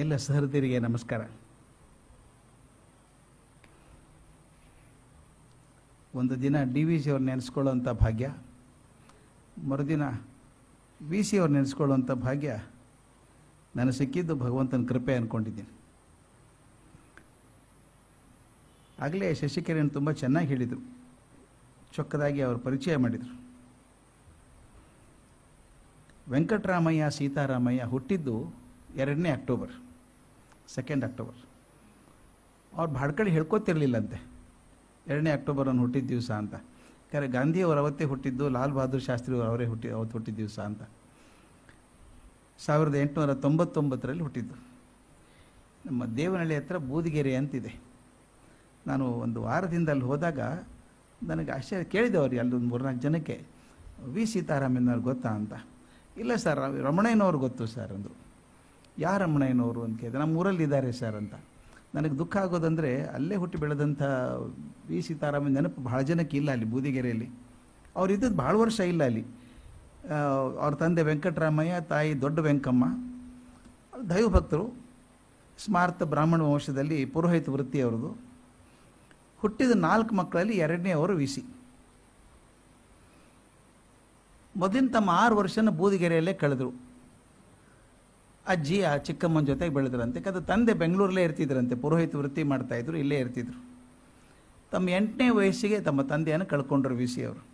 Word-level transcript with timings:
ಎಲ್ಲ 0.00 0.14
ಸಹೃದಯರಿಗೆ 0.24 0.78
ನಮಸ್ಕಾರ. 0.84 1.22
ಒಂದು 6.20 6.34
ದಿನ 6.44 6.56
ಡಿ 6.74 6.82
ವಿ 6.88 6.96
ಸಿ 7.02 7.08
ಅವ್ರು 7.12 7.24
ನೆನೆಸ್ಕೊಳ್ಳೋವಂಥ 7.28 7.88
ಭಾಗ್ಯ, 8.00 8.28
ಮರುದಿನ 9.70 10.04
ವಿ 11.10 11.20
ಸಿ 11.28 11.36
ಅವ್ರು 11.42 11.52
ನೆನೆಸ್ಕೊಳ್ಳೋಂಥ 11.56 12.10
ಭಾಗ್ಯ 12.24 12.56
ನನಗೆ 13.76 13.96
ಸಿಕ್ಕಿದ್ದು 14.00 14.36
ಭಗವಂತನ 14.42 14.88
ಕೃಪೆ 14.90 15.14
ಅಂದ್ಕೊಂಡಿದ್ದೀನಿ 15.18 15.72
ಆಗಲೇ 19.06 19.28
ಶಶಿಕಿರಣ್ 19.42 19.92
ತುಂಬ 19.98 20.10
ಚೆನ್ನಾಗಿ 20.24 20.50
ಹೇಳಿದರು, 20.54 20.82
ಚೊಕ್ಕದಾಗಿ 21.94 22.42
ಅವರು 22.48 22.60
ಪರಿಚಯ 22.66 22.96
ಮಾಡಿದರು. 23.04 23.36
ವೆಂಕಟರಾಮಯ್ಯ, 26.34 27.04
ಸೀತಾರಾಮಯ್ಯ 27.20 27.90
ಹುಟ್ಟಿದ್ದು 27.94 28.36
ಎರಡನೇ 29.02 29.32
ಅಕ್ಟೋಬರ್. 29.38 29.74
ಸೆಕೆಂಡ್ 30.68 31.04
ಅಕ್ಟೋಬರ್ 31.04 31.36
ಅವ್ರು 32.76 32.92
ಭಾಡ್ಕಳಿ 32.92 33.30
ಹೇಳ್ಕೊತಿರ್ಲಿಲ್ಲಂತೆ. 33.30 34.22
ಎರಡನೇ 35.06 35.30
ಅಕ್ಟೋಬರ್ 35.30 35.68
ಅವ್ನು 35.68 35.82
ಹುಟ್ಟಿದ 35.82 36.08
ದಿವಸ 36.08 36.30
ಅಂತ. 36.30 36.54
ಯಾಕಂದರೆ 36.54 37.28
ಗಾಂಧಿಯವರು 37.28 37.80
ಅವತ್ತೇ 37.80 38.04
ಹುಟ್ಟಿದ್ದು, 38.04 38.48
ಲಾಲ್ 38.48 38.72
ಬಹದ್ದೂರ್ 38.72 39.02
ಶಾಸ್ತ್ರಿ 39.02 39.36
ಅವರು 39.36 39.48
ಅವರೇ 39.48 39.66
ಹುಟ್ಟಿ, 39.66 39.88
ಅವತ್ತು 39.88 40.12
ಹುಟ್ಟಿದ 40.12 40.36
ದಿವಸ 40.36 40.58
ಅಂತ. 40.58 40.82
ಸಾವಿರದ 42.58 42.94
ಎಂಟುನೂರ 42.94 43.34
ತೊಂಬತ್ತೊಂಬತ್ತರಲ್ಲಿ 43.34 44.22
ಹುಟ್ಟಿದ್ದು. 44.22 44.54
ನಮ್ಮ 45.86 46.04
ದೇವನಹಳ್ಳಿ 46.04 46.56
ಹತ್ರ 46.56 46.76
ಬೂದಿಗೆರೆ 46.76 47.36
ಅಂತಿದೆ. 47.36 47.80
ನಾನು 48.86 49.06
ಒಂದು 49.06 49.42
ವಾರದಿಂದ 49.42 49.88
ಅಲ್ಲಿ 49.88 50.04
ಹೋದಾಗ 50.04 50.40
ನನಗೆ 51.22 51.50
ಆಶ್ಚರ್ಯ, 51.50 51.84
ಕೇಳಿದೆ 51.84 52.18
ಅವ್ರಿಗೆ 52.18 52.40
ಅಲ್ಲಿ 52.40 52.54
ಒಂದು 52.54 52.66
ಮೂರ್ನಾಲ್ಕು 52.66 53.00
ಜನಕ್ಕೆ, 53.00 53.46
ವಿ. 54.04 54.26
ಸೀತಾರಾಮಯ್ಯನವ್ರು 54.26 55.02
ಗೊತ್ತಾ 55.02 55.28
ಅಂತ. 55.28 55.52
ಇಲ್ಲ 56.16 56.34
ಸರ್, 56.34 56.82
ರಮಣಯ್ಯನವ್ರು 56.82 57.38
ಗೊತ್ತು 57.38 57.66
ಸರ್ 57.66 57.92
ಅಂದರು. 57.92 58.23
ಯಾರು 58.98 59.24
ರಮಣಯ್ಯನವರು 59.24 59.82
ಅಂತ 59.82 60.00
ಕೇಳಿದೆ. 60.00 60.18
ನಮ್ಮ 60.18 60.36
ಊರಲ್ಲಿ 60.36 60.62
ಇದ್ದಾರೆ 60.62 60.92
ಸರ್ 60.92 61.14
ಅಂತ. 61.14 61.34
ನನಗೆ 61.94 62.18
ದುಃಖ 62.18 62.36
ಆಗೋದಂದರೆ 62.36 63.04
ಅಲ್ಲೇ 63.04 63.36
ಹುಟ್ಟಿ 63.36 63.58
ಬೆಳೆದಂಥ 63.58 64.02
ವಿ. 64.86 65.02
ಸೀತಾರಾಮನ್ 65.02 65.54
ನೆನಪು 65.54 65.82
ಭಾಳ 65.82 66.00
ಜನಕ್ಕೆ 66.00 66.36
ಇಲ್ಲ 66.36 66.50
ಅಲ್ಲಿ 66.50 66.66
ಬೂದಿಗೆರೆಯಲ್ಲಿ. 66.66 67.30
ಅವ್ರು 67.96 68.12
ಇದ್ದದ್ದು 68.12 68.36
ಭಾಳ 68.36 68.56
ವರ್ಷ 68.56 68.80
ಇಲ್ಲ 68.80 69.04
ಅಲ್ಲಿ. 69.04 69.24
ಅವ್ರ 70.60 70.74
ತಂದೆ 70.74 71.02
ವೆಂಕಟರಾಮಯ್ಯ, 71.02 71.80
ತಾಯಿ 71.80 72.20
ದೊಡ್ಡ 72.20 72.38
ವೆಂಕಮ್ಮ. 72.38 72.84
ದೈವ 74.08 74.28
ಭಕ್ತರು 74.28 74.74
ಸ್ಮಾರ್ತ 75.58 76.02
ಬ್ರಾಹ್ಮಣ 76.02 76.40
ವಂಶದಲ್ಲಿ 76.40 77.04
ಪುರೋಹಿತ 77.04 77.48
ವೃತ್ತಿ 77.48 77.80
ಅವ್ರದ್ದು. 77.80 78.10
ಹುಟ್ಟಿದ 79.38 79.70
ನಾಲ್ಕು 79.70 80.14
ಮಕ್ಕಳಲ್ಲಿ 80.14 80.56
ಎರಡನೇ 80.56 80.90
ಅವರು 80.90 81.16
ವಿ. 81.16 81.26
ಸಿ. 81.26 81.44
ಮೊದಲಿನ 84.56 84.86
ತಮ್ಮ 84.92 85.10
ಆರು 85.10 85.36
ವರ್ಷನ 85.36 85.68
ಬೂದಿಗೆರೆಯಲ್ಲೇ 85.68 86.32
ಕಳೆದರು. 86.32 86.93
ಅಜ್ಜಿ 88.46 88.82
ಆ 88.82 88.96
ಚಿಕ್ಕಮ್ಮನ 88.96 89.44
ಜೊತೆಗೆ 89.44 89.74
ಬೆಳೆದ್ರಂತೆ. 89.74 90.18
ಯಾಕಂದ್ರೆ 90.18 90.44
ತಂದೆ 90.44 90.72
ಬೆಂಗಳೂರಲ್ಲೇ 90.72 91.22
ಇರ್ತಿದ್ರಂತೆ. 91.22 91.74
ಪುರೋಹಿತ 91.74 92.14
ವೃತ್ತಿ 92.14 92.42
ಮಾಡ್ತಾಯಿದ್ರು 92.42 92.96
ಇಲ್ಲೇ 92.96 93.16
ಇರ್ತಿದ್ರು. 93.16 93.74
ತಮ್ಮ 94.72 94.88
ಎಂಟನೇ 94.88 95.28
ವಯಸ್ಸಿಗೆ 95.30 95.80
ತಮ್ಮ 95.80 96.02
ತಂದೆಯನ್ನು 96.02 96.46
ಕಳ್ಕೊಂಡ್ರು 96.46 96.94
ವಿ 96.94 97.06
ಸಿ 97.06 97.24
ಅವರು. 97.24 97.46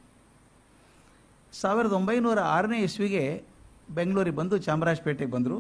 ಸಾವಿರದ 1.53 1.93
ಒಂಬೈನೂರ 1.93 2.39
ಆರನೇ 2.39 2.79
ಇಸ್ವಿಗೆ 2.79 3.45
ಬೆಂಗಳೂರಿಗೆ 3.91 4.37
ಬಂದು 4.37 4.59
ಚಾಮರಾಜಪೇಟೆಗೆ 4.59 5.31
ಬಂದರು. 5.31 5.59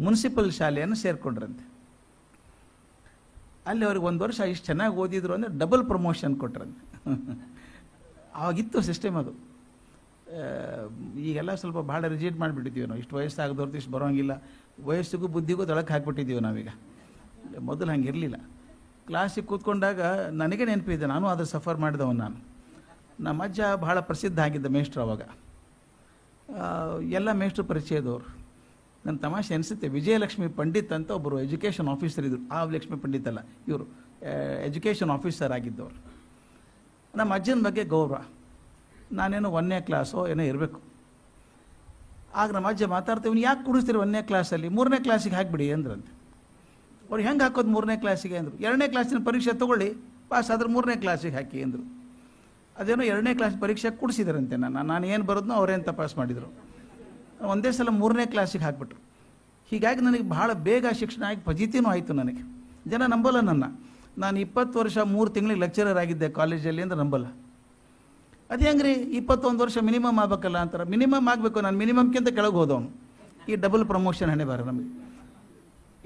ಮುನ್ಸಿಪಲ್ 0.00 0.52
ಶಾಲೆಯನ್ನು 0.52 0.94
ಸೇರಿಕೊಂಡ್ರಂತೆ. 0.94 1.74
ಅಲ್ಲಿ 3.66 3.84
ಅವ್ರಿಗೆ 3.84 4.06
ಒಂದು 4.06 4.24
ವರ್ಷ 4.24 4.40
ಇಷ್ಟು 4.40 4.66
ಚೆನ್ನಾಗಿ 4.66 4.94
ಓದಿದ್ರು 4.94 5.34
ಅಂದರೆ 5.34 5.58
ಡಬಲ್ 5.58 5.86
ಪ್ರಮೋಷನ್ 5.86 6.36
ಕೊಟ್ರಂತೆ. 6.36 7.04
ಆವಾಗಿತ್ತು 8.34 8.80
ಸಿಸ್ಟಮ್ 8.80 9.16
ಅದು. 9.16 9.53
ಈಗೆಲ್ಲ 11.20 11.54
ಸ್ವಲ್ಪ 11.54 11.78
ಭಾಳ 11.78 12.06
ರಿಜಿಟ್ 12.06 12.36
ಮಾಡಿಬಿಟ್ಟಿದ್ದೀವಿ 12.38 12.86
ನಾವು 12.86 13.00
ಇಷ್ಟು 13.00 13.16
ವಯಸ್ಸಾಗದವ್ರದ್ದು 13.16 13.78
ಇಷ್ಟು 13.78 13.92
ಬರೋಂಗಿಲ್ಲ. 13.92 14.32
ವಯಸ್ಸಿಗೂ 14.84 15.26
ಬುದ್ಧಿಗೂ 15.28 15.64
ತೊಳಕ್ಕೆ 15.64 15.92
ಹಾಕ್ಬಿಟ್ಟಿದ್ದೀವಿ 15.92 16.40
ನಾವೀಗ. 16.40 16.70
ಮೊದಲು 17.60 17.90
ಹಂಗೆ 17.92 18.08
ಇರಲಿಲ್ಲ 18.08 18.36
ಕ್ಲಾಸಿಗೆ 19.06 19.46
ಕೂತ್ಕೊಂಡಾಗ 19.46 20.00
ನನಗೆ 20.32 20.64
ನೆನಪಿದೆ, 20.64 21.06
ನಾನು 21.06 21.26
ಅದು 21.26 21.44
ಸಫರ್ 21.44 21.78
ಮಾಡಿದವನು 21.78 22.18
ನಾನು. 22.18 22.38
ನಮ್ಮ 23.20 23.44
ಅಜ್ಜ 23.44 23.60
ಭಾಳ 23.80 23.96
ಪ್ರಸಿದ್ಧ 24.00 24.38
ಆಗಿದ್ದ 24.40 24.66
ಮೇಷ್ಟ್ರು 24.66 25.02
ಅವಾಗ. 25.02 25.22
ಎಲ್ಲ 27.02 27.32
ಮೇಷ್ಟ್ರು 27.32 27.64
ಪರಿಚಯದವರು. 27.64 28.26
ನನ್ನ 29.06 29.16
ತಮಾಷೆ 29.18 29.54
ಅನಿಸುತ್ತೆ, 29.54 29.88
ವಿಜಯಲಕ್ಷ್ಮಿ 29.88 30.48
ಪಂಡಿತ್ 30.48 30.92
ಅಂತ 30.92 31.10
ಒಬ್ಬರು 31.10 31.36
ಎಜುಕೇಷನ್ 31.40 31.88
ಆಫೀಸರ್ 31.88 32.24
ಇದ್ದರು 32.24 32.42
ಆ 32.52 32.64
ಲಕ್ಷ್ಮಿ 32.64 32.96
ಪಂಡಿತ್ 32.96 33.26
ಅಲ್ಲ, 33.26 33.40
ಇವರು, 33.68 33.84
ಎಜುಕೇಷನ್ 34.64 35.10
ಆಫೀಸರ್ 35.10 35.52
ಆಗಿದ್ದವರು. 35.52 35.96
ನಮ್ಮ 37.16 37.34
ಅಜ್ಜನ 37.34 37.60
ಬಗ್ಗೆ 37.62 37.84
ಗೌರವ. 37.84 38.16
ನಾನೇನೋ 39.14 39.48
ಒಂದನೇ 39.50 39.80
ಕ್ಲಾಸೋ 39.80 40.26
ಏನೋ 40.26 40.42
ಇರಬೇಕು. 40.42 40.80
ಆಗ 42.34 42.50
ನಮ್ಮ 42.50 42.68
ಅಜ್ಜ 42.68 42.82
ಮಾತಾಡ್ತೀವಿ 42.82 43.40
ಯಾಕೆ 43.40 43.66
ಕುಡಿಸ್ತೀರಿ 43.66 43.98
ಒಂದನೇ 43.98 44.22
ಕ್ಲಾಸಲ್ಲಿ 44.22 44.68
ಮೂರನೇ 44.68 44.98
ಕ್ಲಾಸಿಗೆ 45.02 45.36
ಹಾಕಿಬಿಡಿ, 45.36 45.72
ಅಂದ್ರಂತೆ. 45.72 46.12
ಅವ್ರು 47.10 47.22
ಹೆಂಗೆ 47.22 47.42
ಹಾಕೋದು 47.42 47.68
ಮೂರನೇ 47.68 47.96
ಕ್ಲಾಸಿಗೆ 47.96 48.36
ಅಂದರು. 48.36 48.56
ಎರಡನೇ 48.58 48.88
ಕ್ಲಾಸಿನ 48.88 49.24
ಪರೀಕ್ಷೆ 49.24 49.58
ತೊಗೊಳ್ಳಿ, 49.58 49.94
ಪಾಸ್ 50.28 50.50
ಆದ್ರೆ 50.50 50.68
ಮೂರನೇ 50.68 50.96
ಕ್ಲಾಸಿಗೆ 50.96 51.34
ಹಾಕಿ 51.34 51.62
ಅಂದರು. 51.62 51.84
ಅದೇನೋ 52.76 53.02
ಎರಡನೇ 53.02 53.34
ಕ್ಲಾಸ್ 53.34 53.60
ಪರೀಕ್ಷೆ 53.60 53.90
ಕೊಡಿಸಿದ್ರಂತೆ 53.90 54.56
ನಾನು 54.56 54.82
ನಾನು 54.82 55.06
ಏನು 55.06 55.24
ಬರೋದ್ನೋ 55.24 55.54
ಅವ್ರೇನು 55.54 55.82
ತಪಾಸ್ 55.82 56.18
ಮಾಡಿದರು. 56.18 56.48
ಒಂದೇ 57.42 57.72
ಸಲ 57.72 57.88
ಮೂರನೇ 57.88 58.26
ಕ್ಲಾಸಿಗೆ 58.26 58.64
ಹಾಕ್ಬಿಟ್ರು. 58.64 58.98
ಹೀಗಾಗಿ 59.70 60.00
ನನಗೆ 60.00 60.22
ಭಾಳ 60.22 60.52
ಬೇಗ 60.52 60.86
ಶಿಕ್ಷಣ 60.92 61.22
ಆಗಿ 61.22 61.40
ಫಜೀತಿನೂ 61.40 61.88
ಆಯಿತು 61.88 62.12
ನನಗೆ. 62.12 62.42
ಜನ 62.90 63.02
ನಂಬಲ್ಲ 63.06 63.40
ನನ್ನ. 63.40 63.64
ನಾನು 64.18 64.40
ಇಪ್ಪತ್ತು 64.40 64.78
ವರ್ಷ 64.78 64.98
ಮೂರು 64.98 65.30
ತಿಂಗಳಿಗೆ 65.30 65.60
ಲೆಕ್ಚರರ್ 65.60 65.98
ಆಗಿದ್ದೆ 65.98 66.28
ಕಾಲೇಜಲ್ಲಿ 66.28 66.82
ಅಂದ್ರೆ 66.82 66.98
ನಂಬಲ್ಲ. 66.98 67.26
ಅದು 68.50 68.64
ಹೆಂಗ್ರಿ, 68.64 68.92
ಇಪ್ಪತ್ತೊಂದು 68.92 69.62
ವರ್ಷ 69.62 69.78
ಮಿನಿಮಮ್ 69.82 70.18
ಆಗ್ಬೇಕಲ್ಲ 70.18 70.58
ಅಂತಾರೆ. 70.58 70.84
ಮಿನಿಮಮ್ 70.84 71.28
ಆಗಬೇಕು, 71.28 71.60
ನಾನು 71.60 71.78
ಮಿನಿಮಮ್ಗಿಂತ 71.78 72.28
ಕೆಳಗೆ 72.28 72.52
ಹೋದವನು. 72.52 72.90
ಈ 73.48 73.56
ಡಬಲ್ 73.56 73.86
ಪ್ರಮೋಷನ್ 73.86 74.30
ಹಣೆ 74.30 74.44
ಬಾರ 74.44 74.60
ನಮಗೆ. 74.60 74.90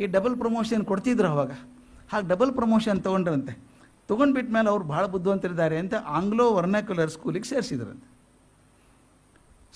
ಈ 0.02 0.06
ಡಬಲ್ 0.06 0.36
ಪ್ರಮೋಷನ್ 0.36 0.84
ಕೊಡ್ತಿದ್ರು 0.84 1.28
ಅವಾಗ. 1.28 1.50
ಹಾಗೆ 2.12 2.28
ಡಬಲ್ 2.28 2.52
ಪ್ರಮೋಷನ್ 2.52 3.02
ತೊಗೊಂಡ್ರಂತೆ. 3.02 3.68
ತೊಗೊಂಡ್ಬಿಟ್ಟ 4.08 4.52
ಮೇಲೆ 4.52 4.68
ಅವ್ರು 4.68 4.84
ಭಾಳ 4.84 5.06
ಬುದ್ಧಿವಂತರಿದ್ದಾರೆ 5.06 5.78
ಅಂತ 5.78 5.94
ಆಂಗ್ಲೋ 6.06 6.54
ವರ್ನಾಕ್ಯುಲರ್ 6.54 7.10
ಸ್ಕೂಲಿಗೆ 7.10 7.48
ಸೇರಿಸಿದ್ರಂತೆ. 7.48 8.08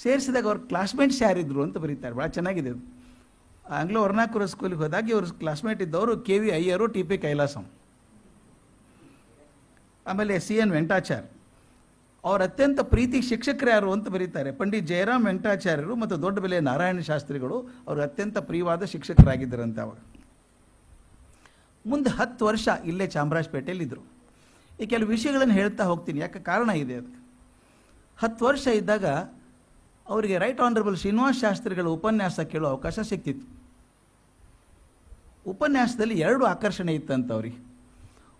ಸೇರಿಸಿದಾಗ 0.03 0.45
ಅವ್ರ 0.47 0.59
ಕ್ಲಾಸ್ಮೇಟ್ಸ್ 0.59 1.23
ಯಾರಿದ್ರು 1.23 1.63
ಅಂತ 1.63 1.79
ಬರೀತಾರೆ. 1.79 2.15
ಭಾಳ 2.15 2.27
ಚೆನ್ನಾಗಿದೆ 2.27 2.71
ಅದು. 2.71 3.03
ಆಂಗ್ಲೋ 3.71 4.03
ವರ್ನಾಕ್ಯುಲರ್ 4.03 4.49
ಸ್ಕೂಲಿಗೆ 4.49 4.83
ಹೋದಾಗ 4.83 5.11
ಇವ್ರ 5.11 5.25
ಕ್ಲಾಸ್ಮೇಟ್ 5.25 5.83
ಇದ್ದವರು 5.83 6.21
ಕೆ 6.21 6.39
ವಿ 6.39 6.51
ಅಯ್ಯರು, 6.51 6.87
ಟಿ 6.87 7.03
ಪಿ 7.03 7.19
ಕೈಲಾಸಂ. 7.19 7.65
ಆಮೇಲೆ 10.07 10.39
ಸಿ 10.39 10.55
ಎನ್ 10.55 10.71
ವೆಂಕಟಾಚಾರ್. 10.71 11.42
ಅವ್ರ 12.25 12.43
ಅತ್ಯಂತ 12.43 12.81
ಪ್ರೀತಿ 12.81 13.23
ಶಿಕ್ಷಕರು 13.23 13.71
ಯಾರು 13.71 13.93
ಅಂತ 13.93 14.09
ಬರೀತಾರೆ. 14.09 14.53
ಪಂಡಿತ್ 14.53 14.87
ಜಯರಾಮ್ 14.87 15.27
ವೆಂಕಟಾಚಾರ್ಯರು 15.27 15.97
ಮತ್ತು 15.97 16.23
ದೊಡ್ಡ 16.23 16.39
ಬೆಲೆ 16.39 16.61
ನಾರಾಯಣ 16.61 16.99
ಶಾಸ್ತ್ರಿಗಳು 16.99 17.57
ಅವರು 17.87 18.03
ಅತ್ಯಂತ 18.03 18.39
ಪ್ರಿಯವಾದ 18.39 18.85
ಶಿಕ್ಷಕರಾಗಿದ್ದರಂತೆ 18.85 19.81
ಅವಾಗ. 19.81 19.97
ಮುಂದೆ 21.87 22.11
ಹತ್ತು 22.11 22.45
ವರ್ಷ 22.45 22.69
ಇಲ್ಲೇ 22.85 23.07
ಚಾಮರಾಜಪೇಟೆಯಲ್ಲಿ 23.07 23.85
ಇದ್ದರು 23.85 24.03
ಈ 24.81 24.87
ಕೆಲವು 24.87 25.09
ವಿಷಯಗಳನ್ನು 25.09 25.55
ಹೇಳ್ತಾ 25.55 25.85
ಹೋಗ್ತೀನಿ. 25.85 26.21
ಯಾಕೆ 26.21 26.39
ಕಾರಣ 26.39 26.71
ಇದೆ 26.71 26.95
ಅದಕ್ಕೆ. 26.95 27.23
ಹತ್ತು 28.19 28.45
ವರ್ಷ 28.45 28.67
ಇದ್ದಾಗ 28.67 29.07
ಅವರಿಗೆ 30.09 30.39
ರೈಟ್ 30.39 30.61
ಆನರಬಲ್ 30.61 30.97
ಶ್ರೀನಿವಾಸ 30.97 31.35
ಶಾಸ್ತ್ರಿಗಳ 31.41 31.87
ಉಪನ್ಯಾಸ 31.87 32.41
ಕೇಳೋ 32.41 32.69
ಅವಕಾಶ 32.69 33.01
ಸಿಕ್ತಿತ್ತು. 33.01 33.63
ಉಪನ್ಯಾಸದಲ್ಲಿ 35.51 36.19
ಎರಡು 36.19 36.45
ಆಕರ್ಷಣೆ 36.45 36.95
ಇತ್ತಂತ 36.95 37.33
ಅವ್ರಿಗೆ 37.33 37.65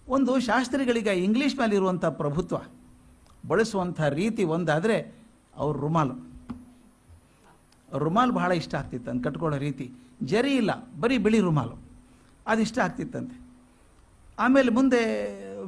ಒಂದು 0.09 0.41
ಶಾಸ್ತ್ರಿಗಳಿಗೆ 0.41 1.11
ಇಂಗ್ಲೀಷ್ 1.11 1.57
ಮೇಲೆ 1.57 1.77
ಇರುವಂಥ 1.77 2.05
ಪ್ರಭುತ್ವ. 2.05 2.57
ಬಳಸುವಂಥ 3.49 4.01
ರೀತಿ 4.21 4.45
ಒಂದಾದರೆ 4.57 4.97
ಅವ್ರ 5.57 5.75
ರುಮಾಲು. 5.85 6.15
ರುಮಾಲು 7.99 8.33
ಬಹಳ 8.33 8.51
ಇಷ್ಟ 8.63 8.75
ಆಗ್ತಿತ್ತಂತೆ 8.75 9.23
ಕಟ್ಕೊಳ್ಳೋ 9.25 9.59
ರೀತಿ. 9.59 9.87
ಜರಿ 10.23 10.53
ಇಲ್ಲ, 10.57 10.73
ಬರೀ 11.01 11.17
ಬಿಳಿ 11.19 11.41
ರುಮಾಲು. 11.49 11.77
ಅದು 12.47 12.61
ಇಷ್ಟ 12.67 12.79
ಆಗ್ತಿತ್ತಂತೆ. 12.79 13.37
ಆಮೇಲೆ 14.39 14.71
ಮುಂದೆ 14.71 15.01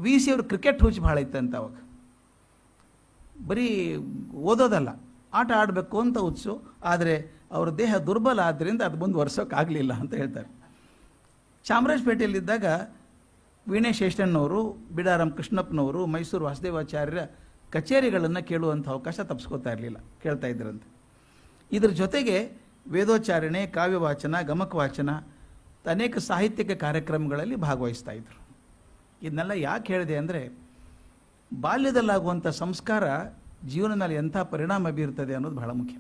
ವಿ 0.05 0.15
ಸಿ 0.19 0.29
ಅವ್ರ 0.31 0.43
ಕ್ರಿಕೆಟ್ 0.43 0.81
ಹುಚ್ಚು 0.83 1.01
ಭಾಳ 1.03 1.17
ಇತ್ತಂತೆ 1.19 1.57
ಅವಾಗ. 1.57 1.77
ಬರೀ 3.47 3.69
ಓದೋದಲ್ಲ, 4.51 4.91
ಆಟ 5.35 5.51
ಆಡಬೇಕು 5.61 5.97
ಅಂತ 6.01 6.19
ಹುಚ್ಚು, 6.19 6.53
ಆದರೆ 6.85 7.15
ಅವ್ರ 7.51 7.69
ದೇಹ 7.79 7.95
ದುರ್ಬಲ 8.07 8.41
ಆದ್ದರಿಂದ 8.41 8.83
ಅದು 8.83 8.97
ಮುಂದುವರ್ಸೋಕ್ಕಾಗಲಿಲ್ಲ 8.97 9.93
ಅಂತ 10.03 10.15
ಹೇಳ್ತಾರೆ. 10.15 10.49
ಚಾಮರಾಜಪೇಟೆಯಲ್ಲಿದ್ದಾಗ 11.65 12.65
ವೀಣೆ 13.67 13.91
ಶೇಷಣ್ಣವರು 13.93 14.61
ಬಿಡಾರಾಮ್ 14.97 15.33
ಕೃಷ್ಣಪ್ಪನವರು, 15.33 16.01
ಮೈಸೂರು 16.07 16.45
ವಾಸುದೇವಾಚಾರ್ಯರ 16.45 17.23
ಕಚೇರಿಗಳನ್ನು 17.75 18.43
ಕೇಳುವಂಥ 18.51 18.87
ಅವಕಾಶ 18.95 19.17
ತಪ್ಪಿಸ್ಕೋತಾ 19.31 19.71
ಇರಲಿಲ್ಲ, 19.75 19.99
ಕೇಳ್ತಾ 20.23 20.49
ಇದ್ರಂತೆ. 20.55 20.89
ಇದರ 21.77 21.91
ಜೊತೆಗೆ 22.03 22.37
ವೇದೋಚ್ಚಾರಣೆ, 22.95 23.61
ಕಾವ್ಯವಾಚನ 23.77 24.41
ಗಮಕ 24.51 24.75
ವಾಚನ 24.81 25.11
ಅನೇಕ 25.93 26.17
ಸಾಹಿತ್ಯಿಕ 26.29 26.73
ಕಾರ್ಯಕ್ರಮಗಳಲ್ಲಿ 26.85 27.57
ಭಾಗವಹಿಸ್ತಾ 27.67 28.13
ಇದ್ರು. 28.21 28.39
ಇದನ್ನೆಲ್ಲ 29.25 29.55
ಯಾಕೆ 29.69 29.89
ಹೇಳಿದೆ 29.95 30.17
ಅಂದರೆ 30.21 30.43
ಬಾಲ್ಯದಲ್ಲಾಗುವಂಥ 31.53 32.47
ಸಂಸ್ಕಾರ 32.63 33.05
ಜೀವನದಲ್ಲಿ 33.73 34.17
ಎಂಥ 34.23 34.37
ಪರಿಣಾಮ 34.53 34.91
ಬೀರ್ತದೆ 34.97 35.35
ಅನ್ನೋದು 35.39 35.57
ಬಹಳ 35.61 35.71
ಮುಖ್ಯ. 35.81 35.97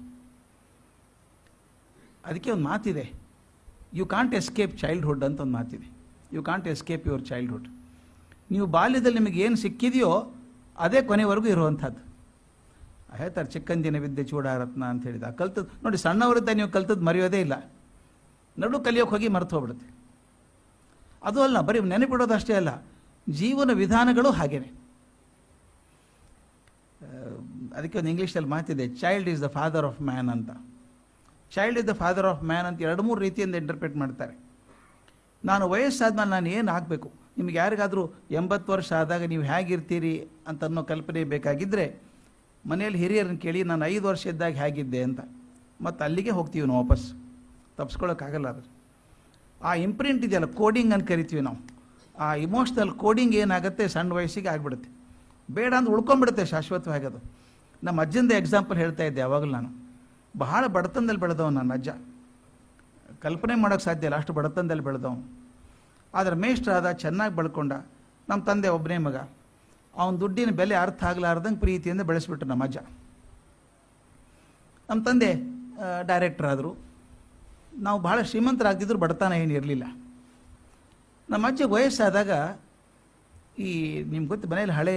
ಅದಕ್ಕೆ 2.28 2.50
ಒಂದು 2.54 2.66
ಮಾತಿದೆ 2.70 3.04
ಯು 3.98 4.04
ಕಾಂಟ್ 4.14 4.34
ಎಸ್ಕೇಪ್ 4.40 4.74
ಚೈಲ್ಡ್ಹುಡ್ 4.82 5.24
ಅಂತ 5.28 5.38
ಒಂದು 5.44 5.54
ಮಾತಿದೆ. 5.58 5.88
You 6.36 6.42
can't 6.48 6.66
escape 6.72 7.04
your 7.08 7.24
childhood 7.30 7.68
ನೀವು 8.52 8.66
ಬಾಲ್ಯದಲ್ಲಿ 8.76 9.18
ನಿಮಗೆ 9.20 9.40
ಏನು 9.46 9.56
ಸಿಕ್ಕಿದೆಯೋ 9.64 10.12
ಅದೇ 10.78 11.02
ಕೊನೆವರೆಗೂ 11.02 11.46
ಇರುವಂಥದ್ದು. 11.46 12.00
ಹೇಳ್ತಾರೆ 13.20 13.48
ಚಿಕ್ಕಂದಿನ 13.48 13.96
ವಿದ್ಯೆ 14.04 14.24
ಚೂಡಾರತ್ನ 14.24 14.84
ಅಂತ 14.84 15.02
ಹೇಳಿದ. 15.06 15.26
ಕಲ್ತದ್ದು, 15.40 15.70
ನೋಡಿ, 15.84 15.96
ಸಣ್ಣವರಿದ್ದ 15.96 16.48
ನೀವು 16.48 16.70
ಕಲ್ತದ್ದು 16.76 17.04
ಮರೆಯೋದೇ 17.08 17.40
ಇಲ್ಲ. 17.40 17.54
ನಡು 18.58 18.80
ಕಲಿಯೋಕೆ 18.80 19.10
ಹೋಗಿ 19.10 19.28
ಮರೆತು 19.28 19.54
ಹೋಗ್ಬಿಡುತ್ತೆ. 19.56 19.88
ಅದು 21.22 21.42
ಅಲ್ಲ, 21.42 21.58
ಬರೀ 21.60 21.78
ನೆನಪಿಡೋದು 21.80 22.34
ಅಷ್ಟೇ 22.34 22.54
ಅಲ್ಲ, 22.60 22.70
ಜೀವನ 23.28 23.70
ವಿಧಾನಗಳು 23.82 24.30
ಹಾಗೇನೆ. 24.30 24.70
ಅದಕ್ಕೆ 27.76 27.96
ಒಂದು 27.98 28.10
ಇಂಗ್ಲೀಷಲ್ಲಿ 28.10 28.48
ಮಾತಿದೆ 28.48 28.84
child 29.02 29.28
is 29.28 29.42
the 29.42 29.48
father 29.58 29.86
of 29.88 30.00
man 30.08 30.28
ಅಂತ. 30.34 30.50
Child 31.54 31.78
is 31.78 31.88
the 31.88 31.94
father 32.02 32.26
of 32.26 32.42
man 32.50 32.66
ಅಂತ 32.68 32.82
ಎರಡು 32.82 33.02
ಮೂರು 33.02 33.20
ರೀತಿಯಿಂದ 33.20 33.54
ಇಂಟರ್ಪ್ರಿಟ್ 33.62 33.96
ಮಾಡ್ತಾರೆ. 34.02 34.34
ನಾನು 35.44 35.64
ವಯಸ್ಸಾದ್ಮೇಲೆ 35.72 36.30
ನಾನು 36.30 36.48
ಏನು 36.48 36.72
ಆಗಬೇಕು 36.72 37.08
ನಿಮ್ಗೆ 37.36 37.56
ಯಾರಿಗಾದರೂ 37.56 38.10
ಎಂಬತ್ತು 38.30 38.72
ವರ್ಷ 38.72 38.92
ಆದಾಗ 38.92 39.22
ನೀವು 39.22 39.42
ಹೇಗಿರ್ತೀರಿ 39.42 40.28
ಅಂತ 40.48 40.64
ಅನ್ನೋ 40.64 40.82
ಕಲ್ಪನೆ 40.82 41.24
ಬೇಕಾಗಿದ್ದರೆ 41.24 42.14
ಮನೆಯಲ್ಲಿ 42.68 42.98
ಹಿರಿಯರನ್ನ 42.98 43.36
ಕೇಳಿ, 43.36 43.62
ನಾನು 43.62 43.86
ಐದು 43.86 44.08
ವರ್ಷ 44.08 44.26
ಇದ್ದಾಗ 44.26 44.52
ಹೇಗಿದ್ದೆ? 44.52 45.02
ಅಂತ. 45.02 45.20
ಮತ್ತು 45.80 46.04
ಅಲ್ಲಿಗೆ 46.04 46.30
ಹೋಗ್ತೀವಿ 46.30 46.66
ನಾವು 46.66 46.84
ವಾಪಸ್. 46.84 47.12
ತಪ್ಸ್ಕೊಳ್ಳೋಕ್ಕಾಗಲ್ಲ 47.76 48.48
ಅದು. 48.48 48.68
ಆ 49.64 49.74
ಇಂಪ್ರಿಂಟ್ 49.74 50.24
ಇದೆಯಲ್ಲ 50.24 50.46
ಕೋಡಿಂಗ್ 50.46 50.94
ಅಂತ 50.94 51.08
ಕರಿತೀವಿ 51.08 51.42
ನಾವು. 51.42 51.56
ಆ 52.18 52.34
ಇಮೋಷ್ನಲ್ 52.34 52.90
ಕೋಡಿಂಗ್ 52.90 53.34
ಏನಾಗುತ್ತೆ 53.34 53.88
ಸಣ್ಣ 53.88 54.12
ವಯಸ್ಸಿಗೆ 54.12 54.48
ಆಗಿಬಿಡುತ್ತೆ. 54.48 54.90
ಬೇಡ 55.54 55.74
ಅಂತ 55.74 55.88
ಉಳ್ಕೊಂಬಿಡುತ್ತೆ 55.88 56.46
ಶಾಶ್ವತವಾಗಿ 56.46 57.06
ಅದು. 57.06 57.18
ನಮ್ಮ 57.84 58.00
ಅಜ್ಜಿಂದ 58.00 58.32
ಎಕ್ಸಾಂಪಲ್ 58.32 58.78
ಹೇಳ್ತಾ 58.78 59.04
ಇದ್ದೆ 59.04 59.20
ಯಾವಾಗಲೂ 59.20 59.50
ನಾನು. 59.50 59.96
ಬಹಳ 60.38 60.66
ಬಡತನದಲ್ಲಿ 60.66 61.20
ಬೆಳೆದವನು 61.20 61.56
ನನ್ನ 61.56 61.72
ಅಜ್ಜ. 61.72 61.88
ಕಲ್ಪನೆ 63.20 63.54
ಮಾಡೋಕ್ಕೆ 63.54 63.84
ಸಾಧ್ಯ 63.84 64.06
ಇಲ್ಲ, 64.06 64.16
ಅಷ್ಟು 64.16 64.32
ಬಡತನದಲ್ಲಿ 64.32 64.82
ಬೆಳೆದವನು. 64.82 65.43
ಆದರೆ 66.14 66.36
ಮೇಷ್ಟ್ರಾದ 66.36 66.90
ಚೆನ್ನಾಗಿ 66.92 67.34
ಬೆಳ್ಕೊಂಡ. 67.36 67.72
ನಮ್ಮ 68.28 68.40
ತಂದೆ 68.44 68.68
ಒಬ್ಬನೇ 68.68 68.98
ಮಗ. 68.98 69.16
ಅವನ 69.94 70.14
ದುಡ್ಡಿನ 70.16 70.50
ಬೆಲೆ 70.50 70.74
ಅರ್ಥ 70.74 71.04
ಆಗಲಾರ್ದಂಗೆ 71.04 71.60
ಪ್ರೀತಿಯಿಂದ 71.60 72.02
ಬೆಳೆಸ್ಬಿಟ್ರು 72.02 72.48
ನಮ್ಮ 72.48 72.64
ಅಜ್ಜ. 72.64 72.78
ನಮ್ಮ 74.88 75.02
ತಂದೆ 75.02 75.30
ಡೈರೆಕ್ಟರ್ 76.06 76.46
ಆದರು. 76.46 76.70
ನಾವು 77.78 77.98
ಭಾಳ 78.00 78.22
ಶ್ರೀಮಂತರಾಗ್ತಿದ್ರು 78.22 78.98
ಬಡತನ 78.98 79.32
ಏನು 79.32 79.52
ಇರಲಿಲ್ಲ. 79.52 79.84
ನಮ್ಮ 81.30 81.46
ಅಜ್ಜ 81.46 81.62
ವಯಸ್ಸಾದಾಗ 81.66 82.32
ಈ, 83.58 83.70
ನಿಮ್ಗೆ 84.02 84.28
ಗೊತ್ತು 84.28 84.48
ಮನೇಲಿ 84.48 84.72
ಹಳೆ 84.72 84.94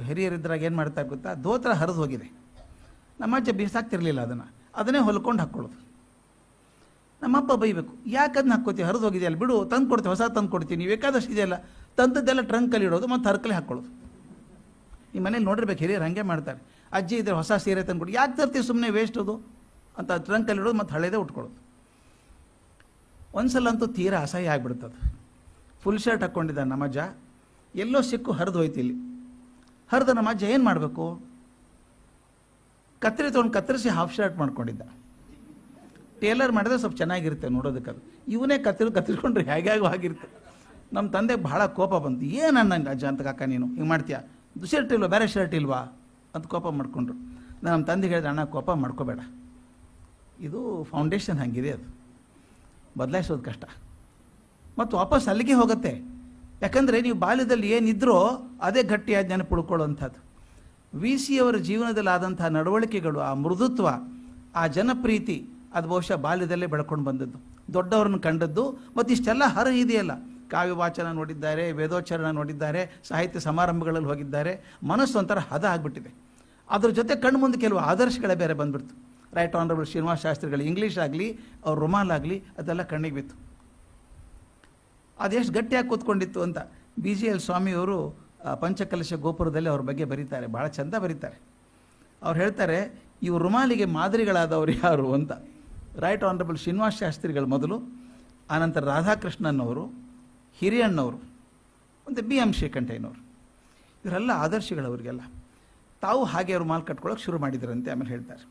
ಹಿರಿಯರಿದ್ರಾಗ 0.00 0.62
ಏನು 0.62 0.76
ಮಾಡ್ತಾ 0.76 1.02
ಗೊತ್ತಾ? 1.02 1.34
ದೋತ್ರ 1.34 1.70
ಹರಿದು 1.72 2.00
ಹೋಗಿದೆ. 2.02 2.28
ನಮ್ಮ 3.20 3.36
ಅಜ್ಜ 3.36 3.50
ಬೀಸಾಕ್ತಿರಲಿಲ್ಲ 3.50 4.20
ಅದನ್ನು. 4.20 4.46
ಅದನ್ನೇ 4.74 4.98
ಹೊಲ್ಕೊಂಡು 4.98 5.42
ಹಾಕ್ಕೊಳ್ಳೋದು 5.42 5.78
ನಮ್ಮಪ್ಪ 7.22 7.52
ಬೈಬೇಕು. 7.62 7.92
ಯಾಕೆ 8.18 8.38
ಅದನ್ನ 8.40 8.54
ಹರಿದು 8.88 9.04
ಹೋಗಿದೆಯಲ್ಲ 9.06 9.38
ಬಿಡು, 9.42 9.56
ತಂದು 9.72 9.88
ಕೊಡ್ತೀವಿ 9.90 10.12
ಹೊಸ 10.14 10.22
ತಂದು 10.36 10.50
ಕೊಡ್ತೀವಿ 10.54 10.78
ನೀವು 10.80 10.90
ಬೇಕಾದಷ್ಟು 10.94 11.32
ಇದೆಯಲ್ಲ 11.32 11.56
ತಂದದ್ದೆಲ್ಲ 11.96 12.42
ಟ್ರಂಕಲ್ಲಿ 12.52 12.86
ಇಡೋದು, 12.86 13.06
ಮತ್ತು 13.06 13.28
ಹರ್ಕಲ್ಲಿ 13.28 13.56
ಹಾಕ್ಕೊಳ್ಳೋದು 13.58 13.90
ನಿಮ್ಮ 15.14 15.24
ಮನೇಲಿ 15.26 15.44
ನೋಡಿರ್ಬೇಕು, 15.44 15.80
ಹಿರಿಯರು 15.84 16.04
ಹಾಗೆ 16.04 16.22
ಮಾಡ್ತಾರೆ. 16.22 16.60
ಅಜ್ಜಿ 16.92 17.16
ಇದ್ರೆ 17.16 17.34
ಹೊಸ 17.34 17.52
ಸೀರೆ 17.64 17.82
ತಂದು 17.88 18.00
ಕೊಡಿ 18.00 18.12
ಯಾಕೆ 18.12 18.34
ತರ್ತೀವಿ 18.36 18.64
ಸುಮ್ಮನೆ 18.66 18.88
ವೇಸ್ಟ್ 18.90 19.18
ಅದು? 19.18 19.34
ಅಂತ 19.98 20.12
ಟ್ರಂಕಲ್ಲಿ 20.12 20.60
ಇಡೋದು, 20.62 20.76
ಮತ್ತು 20.78 20.94
ಹಳೇದೇ 20.94 21.16
ಉಟ್ಕೊಳ್ಳೋದು. 21.16 21.58
ಒಂದ್ಸಲ 23.34 23.68
ಅಂತೂ 23.68 23.86
ತೀರಾ 23.86 24.18
ಅಸಹ್ಯ 24.20 24.48
ಆಗಿಬಿಡ್ತದೆ. 24.54 24.96
ಫುಲ್ 25.82 25.98
ಶರ್ಟ್ 25.98 26.22
ಹಾಕ್ಕೊಂಡಿದ್ದ 26.22 26.58
ನಮ್ಮಜ್ಜ 26.58 26.98
ಎಲ್ಲೋ 27.74 28.00
ಸಿಕ್ಕು, 28.00 28.32
ಹರಿದು 28.32 28.58
ಹೋಯ್ತು 28.58 28.80
ಇಲ್ಲಿ. 28.80 28.96
ಹರಿದ 29.92 30.08
ನಮ್ಮಜ್ಜ 30.08 30.42
ಏನು 30.42 30.64
ಮಾಡಬೇಕು? 30.64 31.04
ಕತ್ತರಿ 32.98 33.30
ತೊಗೊಂಡು 33.32 33.52
ಕತ್ತರಿಸಿ 33.52 33.88
ಹಾಫ್ 33.88 34.14
ಶರ್ಟ್ 34.14 34.36
ಮಾಡ್ಕೊಂಡಿದ್ದ. 34.38 34.82
ಟೇಲರ್ 36.22 36.52
ಮಾಡಿದ್ರೆ 36.52 36.78
ಸ್ವಲ್ಪ 36.78 36.96
ಚೆನ್ನಾಗಿರುತ್ತೆ 36.96 37.48
ನೋಡೋದಕ್ಕೆ 37.48 37.90
ಅದು. 37.90 38.00
ಇವನೇ 38.28 38.58
ಕತ್ತಿರ್ 38.58 38.94
ಕತ್ತಿರ್ಕೊಂಡ್ರೆ 38.94 39.44
ಹೇಗಾಗೂ 39.44 39.84
ಆಗಿರುತ್ತೆ 39.84 40.28
ನಮ್ಮ 40.92 41.10
ತಂದೆ 41.10 41.34
ಬಹಳ 41.34 41.66
ಕೋಪ 41.66 41.94
ಬಂತು. 41.94 42.26
ಏನು 42.26 42.58
ಅನ್ನಂಗೆ 42.58 42.90
ಅಜ್ಜ 42.90 43.04
ಅಂತ 43.04 43.22
ಕಾಕ 43.22 43.42
ನೀನು? 43.42 43.66
ಹಿಂಗೆ 43.66 43.88
ಮಾಡ್ತೀಯಾ? 43.88 44.20
ಶರ್ಟ್ 44.66 44.92
ಇಲ್ವಾ? 44.92 45.08
ಬೇರೆ 45.08 45.26
ಶರ್ಟ್ 45.28 45.54
ಇಲ್ವಾ? 45.54 45.78
ಅಂತ 46.34 46.46
ಕೋಪ 46.46 46.66
ಮಾಡಿಕೊಂಡ್ರು. 46.68 47.16
ನಾನು 47.64 47.70
ನಮ್ಮ 47.70 47.84
ತಂದೆ 47.84 48.08
ಹೇಳಿದ್ರೆ 48.08 48.28
ಅಣ್ಣ, 48.28 48.44
ಕೋಪ 48.44 48.70
ಮಾಡ್ಕೋಬೇಡ. 48.70 49.18
ಇದು 50.40 50.86
ಫೌಂಡೇಶನ್ 50.90 51.38
ಹಂಗಿದೆ 51.38 51.70
ಅದು. 51.70 51.94
ಬದಲಾಯಿಸೋದು 52.98 53.42
ಕಷ್ಟ. 53.42 53.64
ಮತ್ತು 54.78 54.96
ವಾಪಸ್ 54.96 55.28
ಅಲ್ಲಿಗೆ 55.28 55.52
ಹೋಗುತ್ತೆ. 55.52 56.12
ಯಾಕಂದರೆ 56.62 57.00
ನೀವು 57.00 57.18
ಬಾಲ್ಯದಲ್ಲಿ 57.18 57.70
ಏನಿದ್ರೋ 57.70 58.42
ಅದೇ 58.62 58.82
ಗಟ್ಟಿಯಾದ 58.82 59.26
ನೆನಪು 59.26 59.54
ಉಳ್ಕೊಳ್ಳೋವಂಥದ್ದು 59.54 60.32
ವಿ 60.98 61.18
ಸಿಯವರ 61.18 61.56
ಜೀವನದಲ್ಲಿ 61.56 62.10
ಆದಂತಹ 62.10 62.46
ನಡವಳಿಕೆಗಳು, 62.46 63.20
ಆ 63.20 63.34
ಮೃದುತ್ವ, 63.34 63.88
ಆ 64.54 64.66
ಜನಪ್ರೀತಿ 64.66 65.48
ಅದು 65.74 65.86
ಬಹುಶಃ 65.88 66.16
ಬಾಲ್ಯದಲ್ಲೇ 66.26 66.66
ಬೆಳ್ಕೊಂಡು 66.74 67.04
ಬಂದದ್ದು. 67.04 67.38
ದೊಡ್ಡವರನ್ನು 67.72 68.20
ಕಂಡದ್ದು, 68.26 68.64
ಮತ್ತು 68.96 69.10
ಇಷ್ಟೆಲ್ಲ 69.16 69.44
ಹರ 69.56 69.68
ಇದೆಯಲ್ಲ. 69.82 70.12
ಕಾವ್ಯ 70.52 70.72
ವಾಚನ 70.80 71.10
ನೋಡಿದ್ದಾರೆ 71.18 71.64
ವೇದೋಚ್ಚಾರಣ 71.72 72.28
ನೋಡಿದ್ದಾರೆ, 72.40 72.80
ಸಾಹಿತ್ಯ 73.08 73.40
ಸಮಾರಂಭಗಳಲ್ಲಿ 73.40 74.08
ಹೋಗಿದ್ದಾರೆ. 74.12 74.52
ಮನಸ್ಸು 74.92 75.16
ಒಂಥರ 75.18 75.38
ಹದ 75.50 75.64
ಆಗಿಬಿಟ್ಟಿದೆ. 75.64 76.10
ಅದ್ರ 76.70 76.90
ಜೊತೆ 76.98 77.14
ಕಣ್ಣು 77.22 77.38
ಮುಂದೆ 77.38 77.58
ಕೆಲವು 77.60 77.78
ಆದರ್ಶಗಳೇ 77.90 78.34
ಬೇರೆ 78.42 78.54
ಬಂದ್ಬಿಡ್ತು. 78.54 78.94
ರೈಟ್ 79.36 79.54
ಆನರಬಲ್ 79.56 79.86
ಶ್ರೀನಿವಾಸ 79.86 80.20
ಶಾಸ್ತ್ರಿಗಳು 80.26 80.62
ಇಂಗ್ಲೀಷ್ 80.62 80.98
ಆಗಲಿ, 80.98 81.28
ಅವ್ರ 81.66 81.76
ರುಮಾಲ್ 81.80 82.10
ಆಗಲಿ, 82.10 82.36
ಅದೆಲ್ಲ 82.58 82.82
ಕಣ್ಣಿಗೆ 82.82 83.14
ಬಿತ್ತು. 83.14 83.36
ಅದೆಷ್ಟು 85.18 85.52
ಗಟ್ಟಿಯಾಗಿ 85.52 85.88
ಕೂತ್ಕೊಂಡಿತ್ತು 85.88 86.40
ಅಂತ 86.42 86.58
ಬಿ 87.02 87.14
ಜಿ 87.14 87.26
ಎಲ್ 87.26 87.40
ಸ್ವಾಮಿಯವರು 87.40 87.98
ಪಂಚಕಲಶ 88.60 89.14
ಗೋಪುರದಲ್ಲಿ 89.24 89.68
ಅವ್ರ 89.68 89.82
ಬಗ್ಗೆ 89.88 90.04
ಬರೀತಾರೆ. 90.12 90.46
ಭಾಳ 90.46 90.66
ಚಂದ 90.66 90.94
ಬರೀತಾರೆ. 91.04 91.36
ಅವ್ರು 92.22 92.38
ಹೇಳ್ತಾರೆ 92.40 92.78
ಇವು 93.22 93.36
ರುಮಾಲಿಗೆ 93.38 93.84
ಮಾದರಿಗಳಾದವರು 93.96 94.72
ಯಾರು 94.84 95.12
ಅಂತ. 95.12 95.32
ರೈಟ್ 95.98 96.24
ಆನರಬಲ್ 96.24 96.56
ಶ್ರೀನಿವಾಸ 96.56 96.92
ಶಾಸ್ತ್ರಿಗಳು 97.00 97.46
ಮೊದಲು, 97.46 97.80
ಆನಂತರ 98.50 98.84
ರಾಧಾಕೃಷ್ಣನ್ 98.84 99.60
ಅವರು 99.60 99.86
ಹಿರಿಯಣ್ಣವರು, 100.54 101.16
ಮತ್ತು 102.06 102.22
ಬಿ 102.22 102.36
ಎಂ 102.36 102.52
ಶ್ರೀಕಂಠಯ್ಯನವರು 102.52 103.26
ಇವರೆಲ್ಲ 104.04 104.30
ಆದರ್ಶಗಳು 104.34 104.86
ಅವರಿಗೆಲ್ಲ. 104.86 105.20
ತಾವು 106.00 106.24
ಹಾಗೆ 106.24 106.52
ಅವರು 106.52 106.64
ಮಾಲ್ 106.64 106.82
ಕಟ್ಕೊಳ್ಳೋಕೆ 106.82 107.22
ಶುರು 107.22 107.38
ಮಾಡಿದ್ರಂತೆ 107.38 107.90
ಆಮೇಲೆ 107.90 108.10
ಹೇಳ್ತಾರೆ. 108.10 108.48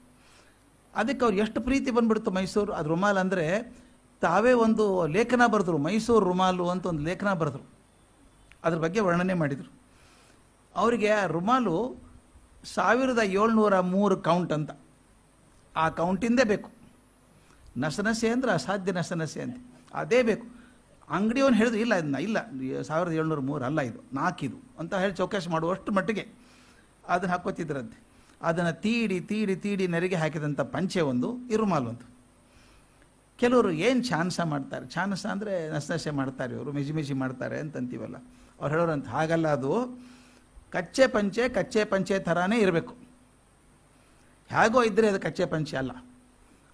ಅದಕ್ಕೆ 0.96 1.26
ಅವ್ರು 1.26 1.38
ಎಷ್ಟು 1.38 1.62
ಪ್ರೀತಿ 1.62 1.92
ಬಂದ್ಬಿಡ್ತು 1.92 2.32
ಮೈಸೂರು. 2.32 2.74
ಅದು 2.74 2.90
ರುಮಾಲ್ 2.90 3.18
ಅಂದರೆ 3.18 3.76
ತಾವೇ 4.22 4.52
ಒಂದು 4.52 5.08
ಲೇಖನ 5.08 5.42
ಬರೆದ್ರು, 5.48 5.78
ಮೈಸೂರು 5.78 6.26
ರುಮಾಲು 6.26 6.70
ಅಂತ 6.70 6.86
ಒಂದು 6.86 7.04
ಲೇಖನ 7.04 7.34
ಬರೆದ್ರು. 7.34 7.64
ಅದ್ರ 8.64 8.78
ಬಗ್ಗೆ 8.78 9.00
ವರ್ಣನೆ 9.00 9.34
ಮಾಡಿದರು. 9.34 9.72
ಅವರಿಗೆ 10.76 11.10
ಆ 11.10 11.26
ರುಮಾಲು 11.26 11.96
ಸಾವಿರದ 12.64 13.20
ಏಳ್ನೂರ 13.24 13.80
ಮೂರು 13.80 14.18
ಕೌಂಟ್ 14.18 14.54
ಅಂತ. 14.54 14.72
ಆ 15.76 15.90
ಕೌಂಟಿಂದೇ 15.90 16.44
ಬೇಕು. 16.44 16.81
ನಸನಸೆ 17.78 18.30
ಅಂದ್ರೆ 18.30 18.52
ಅಸಾಧ್ಯ 18.52 18.92
ನಸನಸೆ 18.92 19.42
ಅಂತ. 19.42 19.58
ಅದೇ 19.94 20.24
ಬೇಕು. 20.24 20.62
ಅಂಗಡಿಯವನು 21.10 21.56
ಹೇಳಿದ್ರು, 21.56 21.80
ಇಲ್ಲ 21.80 21.96
ಇದನ್ನ 21.96 22.16
ಇಲ್ಲ 22.16 22.82
ಸಾವಿರದ 22.82 23.12
ಏಳ್ನೂರ 23.12 23.40
ಮೂರು 23.40 23.66
ಅಲ್ಲ 23.66 23.82
ಇದು 23.82 24.00
ನಾಲ್ಕಿದು 24.14 24.56
ಅಂತ 24.80 24.94
ಹೇಳಿ 24.94 25.14
ಚೌಕಾಶ್ 25.14 25.48
ಮಾಡುವಷ್ಟು 25.48 25.92
ಮಟ್ಟಿಗೆ 25.92 26.28
ಅದನ್ನು 27.08 27.34
ಹಾಕೋತಿದ್ರಂತೆ 27.34 28.04
ಅದನ್ನು 28.42 28.82
ತೀಡಿ 28.82 29.20
ತೀಡಿ 29.20 29.56
ತೀಡಿ 29.56 29.88
ನೆರಿಗೆ 29.88 30.16
ಹಾಕಿದಂಥ 30.16 30.62
ಪಂಚೆ 30.62 31.02
ಒಂದು, 31.02 31.28
ಇರುಮಾಲ್ 31.32 31.58
ರುಮಾಲ್ 31.58 31.88
ಒಂದು. 31.88 32.12
ಕೆಲವರು 33.38 33.72
ಏನು 33.72 34.04
ಚಾನ್ಸ 34.04 34.40
ಮಾಡ್ತಾರೆ? 34.42 34.88
ಚಾನ್ಸ 34.88 35.26
ಅಂದರೆ 35.26 35.70
ನಸನಸೆ 35.70 36.12
ಮಾಡ್ತಾರೆ 36.12 36.54
ಇವರು, 36.54 36.72
ಮಿಜಿ 36.72 36.92
ಮಿಜಿ 36.92 37.14
ಮಾಡ್ತಾರೆ 37.14 37.60
ಅಂತಂತೀವಲ್ಲ. 37.60 38.16
ಅವ್ರು 38.60 38.68
ಹೇಳೋರಂತ 38.68 39.08
ಹಾಗಲ್ಲ 39.08 39.48
ಅದು. 39.48 40.02
ಕಚ್ಚೆ 40.72 41.08
ಪಂಚೆ 41.08 41.50
ಕಚ್ಚೆ 41.50 41.86
ಪಂಚೆ 41.86 42.20
ಥರಾನೇ 42.20 42.60
ಇರಬೇಕು. 42.60 42.94
ಹೇಗೋ 44.50 44.84
ಇದ್ದರೆ 44.84 45.10
ಅದು 45.10 45.20
ಕಚ್ಚೆ 45.20 45.46
ಪಂಚೆ 45.46 45.78
ಅಲ್ಲ. 45.78 45.92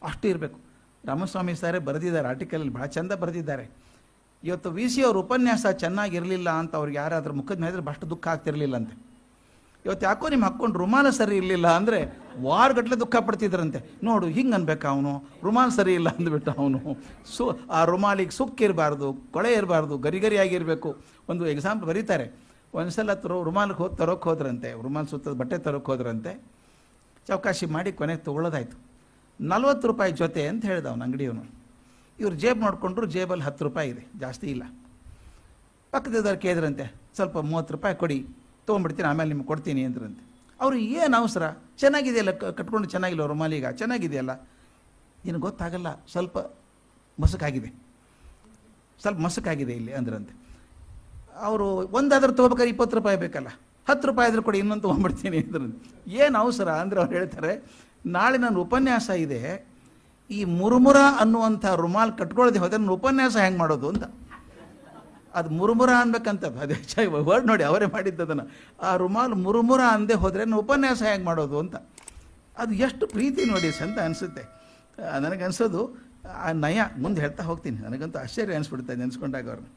ಅಷ್ಟು 0.01 0.27
ಇರಬೇಕು. 0.27 0.67
ರಾಮಸ್ವಾಮಿ 1.04 1.56
ಸಾರೇ 1.62 1.80
ಬರೆದಿದ್ದಾರೆ 1.89 2.27
ಆರ್ಟಿಕಲಲ್ಲಿ 2.27 2.74
ಭಾಳ 2.77 2.86
ಚಂದ 2.96 3.12
ಬರೆದಿದ್ದಾರೆ. 3.24 3.66
ಇವತ್ತು 4.44 4.70
ವಿ 4.77 4.86
ಸಿ 4.94 5.01
ಅವ್ರ 5.08 5.18
ಉಪನ್ಯಾಸ 5.18 5.66
ಚೆನ್ನಾಗಿರಲಿಲ್ಲ 5.84 6.50
ಅಂತ 6.62 6.74
ಅವ್ರಿಗೆ 6.75 6.98
ಯಾರಾದ್ರೂ 6.98 7.34
ಮುಖದ 7.34 7.60
ಮೇಲೆ 7.66 7.84
ಅಷ್ಟು 7.92 8.10
ದುಃಖ 8.13 8.27
ಆಗ್ತಿರಲಿಲ್ಲಂತೆ. 8.34 8.96
ಇವತ್ತು 9.86 10.06
ಯಾಕೋ 10.08 10.30
ನಿಮ್ಮ 10.34 10.46
ಹಾಕ್ಕೊಂಡು 10.46 10.77
ರುಮಾಲ 10.82 11.10
ಸರಿ 11.18 11.36
ಇರಲಿಲ್ಲ 11.42 11.68
ಅಂದರೆ 11.80 12.00
ವಾರಗಟ್ಟಲೆ 12.46 12.98
ದುಃಖ 13.04 13.16
ಪಡ್ತಿದ್ರಂತೆ. 13.27 13.80
ನೋಡು, 14.08 14.25
ಹಿಂಗೆ 14.27 14.56
ಅನ್ಬೇಕು 14.58 14.88
ಅವನು? 14.88 15.13
ರುಮಾಲ್ 15.44 15.72
ಸರಿ 15.77 15.94
ಇಲ್ಲ 16.00 16.10
ಅಂದ್ಬಿಟ್ಟು 16.18 16.51
ಅವನು. 16.62 16.80
ಸು, 17.36 17.46
ಆ 17.77 17.80
ರುಮಾಲಿಗೆ 17.92 18.36
ಸುಕ್ಕಿರಬಾರ್ದು 18.39 19.08
ಕೊಳೆ 19.36 19.51
ಇರಬಾರ್ದು 19.54 19.98
ಗರಿ 19.98 20.20
ಗರಿಯಾಗಿರಬೇಕು 20.25 20.92
ಒಂದು 21.30 21.46
ಎಕ್ಸಾಂಪಲ್ 21.54 21.88
ಬರೀತಾರೆ. 21.92 22.27
ಒಂದ್ಸಲ 22.74 23.13
ತರೋ 23.24 23.38
ರುಮಾಲಿಗೆ 23.44 23.80
ಹೋಗಿ 23.84 23.96
ತರೋಕೆ 24.01 24.27
ಹೋದ್ರಂತೆ, 24.30 24.72
ರುಮಾಲ್ 24.88 25.08
ಸುತ್ತದ 25.13 25.36
ಬಟ್ಟೆ 25.42 25.58
ತರೋಕೆ 25.68 25.89
ಹೋದ್ರಂತೆ. 25.92 26.34
ಚೌಕಾಶಿ 27.27 27.66
ಮಾಡಿ 27.75 27.92
ಕೊನೆಗೆ 27.92 28.22
ತೊಗೊಳ್ಳೋದಾಯ್ತು. 28.27 28.77
ನಲ್ವತ್ತು 29.39 29.88
ರೂಪಾಯಿ 29.88 30.12
ಜೊತೆ 30.22 30.44
ಅಂತ 30.51 30.63
ಹೇಳಿದ 30.65 30.88
ಅವನು 30.91 31.03
ಅಂಗಡಿಯವನು. 31.08 31.44
ಇವ್ರು 32.20 32.36
ಜೇಬ್ 32.44 32.60
ನೋಡಿಕೊಂಡ್ರು 32.65 33.06
ಜೇಬಲ್ಲಿ 33.15 33.46
ಹತ್ತು 33.48 33.63
ರೂಪಾಯಿ 33.67 33.89
ಇದೆ, 33.94 34.03
ಜಾಸ್ತಿ 34.24 34.48
ಇಲ್ಲ. 34.53 34.63
ಪಕ್ಕದವ್ರು 35.94 36.39
ಕೇಳಿದ್ರಂತೆ, 36.46 36.86
ಸ್ವಲ್ಪ 37.17 37.38
ಮೂವತ್ತು 37.50 37.74
ರೂಪಾಯಿ 37.75 37.96
ಕೊಡಿ, 38.03 38.17
ತೊಗೊಂಡ್ಬಿಡ್ತೀನಿ, 38.67 39.08
ಆಮೇಲೆ 39.12 39.29
ನಿಮ್ಗೆ 39.34 39.48
ಕೊಡ್ತೀನಿ 39.51 39.82
ಅಂದ್ರಂತೆ. 39.89 40.24
ಅವರು 40.60 40.75
ಏನು 40.75 41.15
ಅವಸರ? 41.17 41.44
ಚೆನ್ನಾಗಿದೆಯಲ್ಲ 41.82 42.32
ಕಟ್ಕೊಂಡು 42.60 42.88
ಚೆನ್ನಾಗಿಲ್ಲ 42.94 43.25
ರುಮಾಲಿಗ 43.34 43.70
ಚೆನ್ನಾಗಿದೆಯಲ್ಲ 43.82 44.34
ನಿನಗೆ 45.25 45.44
ಗೊತ್ತಾಗಲ್ಲ, 45.48 45.88
ಸ್ವಲ್ಪ 46.13 46.38
ಮಸುಕಾಗಿದೆ. 47.17 47.70
ಸ್ವಲ್ಪ 49.01 49.20
ಮಸಕಾಗಿದೆ 49.27 49.74
ಇಲ್ಲಿ 49.79 49.94
ಅಂದ್ರಂತೆ. 49.94 50.34
ಅವರು 51.48 51.65
ಒಂದಾದ್ರೂ 52.00 52.34
ತೊಗೋಬೇಕಾದ್ರೆ 52.38 52.72
ಇಪ್ಪತ್ತು 52.74 52.96
ರೂಪಾಯಿ 52.98 53.17
ಬೇಕಲ್ಲ, 53.24 53.50
ಹತ್ತು 53.88 54.06
ರೂಪಾಯಿ 54.10 54.27
ಆದರೂ 54.29 54.44
ಕೊಡಿ, 54.48 54.60
ಇನ್ನೊಂದು 54.63 54.84
ತೊಗೊಂಡ್ಬಿಡ್ತೀನಿ 54.86 55.38
ಅಂದ್ರಂತೆ. 55.38 55.89
ಏನು 56.24 56.36
ಅವಸರ? 56.39 56.70
ಅಂದ್ರೆ 56.84 57.00
ಅವ್ರು 57.01 57.13
ಹೇಳ್ತಾರೆ 57.20 57.53
ನಾಳೆ 58.06 58.38
ನನ್ನ 58.38 58.58
ಉಪನ್ಯಾಸ 58.58 59.10
ಇದೆ. 59.10 59.68
ಈ 60.30 60.44
ಮುರುಮುರ 60.44 60.98
ಅನ್ನುವಂಥ 61.20 61.66
ರುಮಾಲ್ 61.66 62.18
ಕಟ್ಕೊಳ್ಳದೆ 62.18 62.60
ಹೋದ್ರೆ 62.60 62.77
ನನ್ನ 62.77 62.89
ಉಪನ್ಯಾಸ 62.89 63.38
ಹೆಂಗೆ 63.38 63.60
ಮಾಡೋದು 63.60 63.89
ಅಂತ. 63.89 64.04
ಅದು 65.36 65.50
ಮುರುಮುರ 65.50 65.89
ಅನ್ಬೇಕಂತ 66.01 66.46
ಅದು. 66.46 67.25
ವರ್ಡ್ 67.25 67.48
ನೋಡಿ, 67.48 67.63
ಅವರೇ 67.63 67.86
ಮಾಡಿದ್ದು 67.86 68.24
ಅದನ್ನು 68.24 68.44
ಆ 68.82 68.96
ರುಮಾಲ್ 68.96 69.36
ಮುರುಮುರ 69.36 69.82
ಅಂದೆ 69.82 70.13
ಹೋದರೆ 70.13 70.46
ನನ್ನ 70.46 70.56
ಉಪನ್ಯಾಸ 70.56 71.04
ಹೆಂಗೆ 71.04 71.25
ಮಾಡೋದು 71.25 71.60
ಅಂತ. 71.60 71.75
ಅದು 72.58 72.74
ಎಷ್ಟು 72.74 73.08
ಪ್ರೀತಿ 73.08 73.46
ನೋಡಿ 73.46 73.84
ಅಂತ 73.84 74.00
ಅನಿಸುತ್ತೆ. 74.00 74.42
ನನಗನ್ಸೋದು, 75.20 75.98
ಆ, 76.36 76.51
ನಯ, 76.51 76.82
ಮುಂದೆ 76.98 77.22
ಹೇಳ್ತಾ 77.22 77.44
ಹೋಗ್ತೀನಿ. 77.44 77.77
ನನಗಂತೂ 77.77 78.20
ಆಶ್ಚರ್ಯ 78.20 78.56
ಅನಿಸ್ಬಿಡುತ್ತೆ 78.56 78.96
ನೆನೆಸ್ಕೊಂಡಾಗ 78.96 79.48
ಅವ್ರನ್ನ. 79.48 79.68